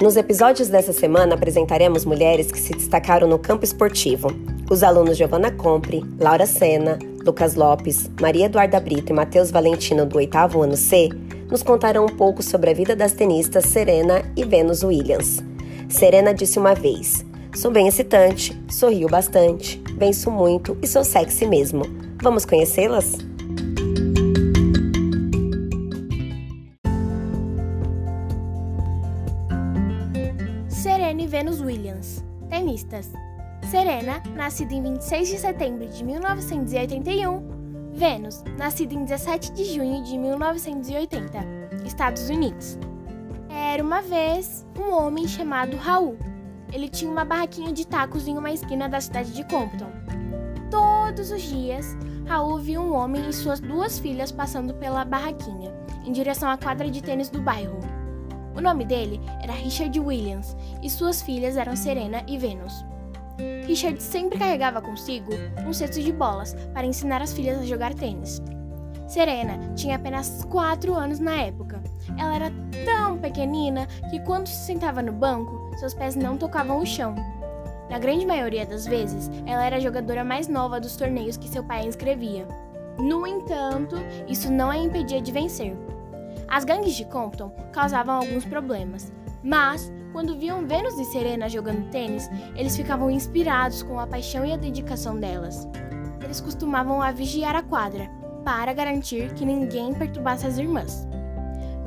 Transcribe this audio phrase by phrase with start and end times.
[0.00, 4.28] Nos episódios dessa semana apresentaremos mulheres que se destacaram no campo esportivo.
[4.70, 10.16] Os alunos Giovanna Compre, Laura Sena, Lucas Lopes, Maria Eduarda Brito e Matheus Valentino do
[10.16, 11.10] oitavo ano C
[11.50, 15.42] nos contarão um pouco sobre a vida das tenistas Serena e Venus Williams.
[15.90, 17.22] Serena disse uma vez:
[17.54, 21.82] Sou bem excitante, sorrio bastante, venço muito e sou sexy mesmo.
[22.22, 23.18] Vamos conhecê-las?
[30.80, 33.12] Serena e Venus Williams, tenistas.
[33.70, 37.90] Serena, nascida em 26 de setembro de 1981.
[37.92, 41.38] Venus, nascida em 17 de junho de 1980,
[41.84, 42.78] Estados Unidos.
[43.50, 46.16] Era uma vez um homem chamado Raul.
[46.72, 49.92] Ele tinha uma barraquinha de tacos em uma esquina da cidade de Compton.
[50.70, 55.74] Todos os dias, Raul via um homem e suas duas filhas passando pela barraquinha,
[56.06, 57.99] em direção à quadra de tênis do bairro.
[58.56, 62.84] O nome dele era Richard Williams e suas filhas eram Serena e Venus.
[63.66, 65.32] Richard sempre carregava consigo
[65.66, 68.42] um cesto de bolas para ensinar as filhas a jogar tênis.
[69.06, 71.82] Serena tinha apenas 4 anos na época.
[72.18, 72.52] Ela era
[72.84, 77.14] tão pequenina que quando se sentava no banco, seus pés não tocavam o chão.
[77.88, 81.64] Na grande maioria das vezes, ela era a jogadora mais nova dos torneios que seu
[81.64, 82.46] pai inscrevia.
[82.98, 83.96] No entanto,
[84.28, 85.76] isso não a impedia de vencer.
[86.48, 92.28] As gangues de Compton causavam alguns problemas, mas quando viam Vênus e Serena jogando tênis,
[92.56, 95.68] eles ficavam inspirados com a paixão e a dedicação delas.
[96.22, 98.10] Eles costumavam a vigiar a quadra
[98.44, 101.06] para garantir que ninguém perturbasse as irmãs.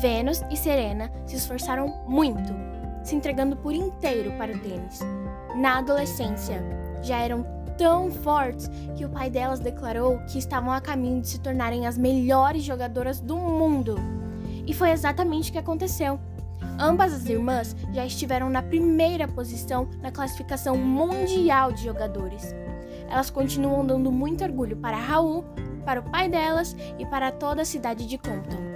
[0.00, 2.54] Vênus e Serena se esforçaram muito,
[3.02, 5.00] se entregando por inteiro para o tênis.
[5.56, 6.62] Na adolescência,
[7.02, 7.44] já eram
[7.76, 11.96] tão fortes que o pai delas declarou que estavam a caminho de se tornarem as
[11.96, 14.17] melhores jogadoras do mundo.
[14.68, 16.20] E foi exatamente o que aconteceu.
[16.78, 22.54] Ambas as irmãs já estiveram na primeira posição na classificação mundial de jogadores.
[23.08, 25.44] Elas continuam dando muito orgulho para Raul,
[25.84, 28.67] para o pai delas e para toda a cidade de Compton.